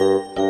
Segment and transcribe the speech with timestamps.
[0.00, 0.49] Música